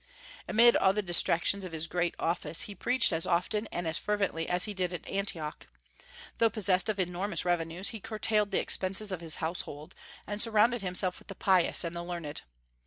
Amid 0.47 0.75
all 0.75 0.93
the 0.93 1.03
distractions 1.03 1.63
of 1.63 1.73
his 1.73 1.85
great 1.85 2.15
office 2.17 2.61
he 2.61 2.73
preached 2.73 3.13
as 3.13 3.27
often 3.27 3.67
and 3.71 3.87
as 3.87 3.99
fervently 3.99 4.49
as 4.49 4.63
he 4.63 4.73
did 4.73 4.93
at 4.93 5.07
Antioch. 5.07 5.67
Though 6.39 6.49
possessed 6.49 6.89
of 6.89 6.99
enormous 6.99 7.45
revenues, 7.45 7.89
he 7.89 7.99
curtailed 7.99 8.49
the 8.49 8.59
expenses 8.59 9.11
of 9.11 9.21
his 9.21 9.35
household, 9.35 9.93
and 10.25 10.41
surrounded 10.41 10.81
himself 10.81 11.19
with 11.19 11.27
the 11.27 11.35
pious 11.35 11.83
and 11.83 11.95
the 11.95 12.01
learned. 12.01 12.41